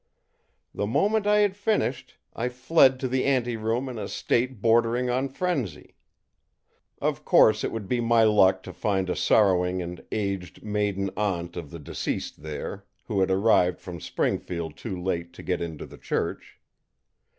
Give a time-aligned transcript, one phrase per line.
[0.73, 5.29] The moment I had finished, I fled to the anteroom in a state bordering on
[5.29, 5.93] frenzy.
[6.99, 11.55] Of course it would be my luck to find a sorrowing and aged maiden aunt
[11.55, 15.99] of the deceased there, who had arrived from Springfield too late to get into the
[15.99, 16.59] church.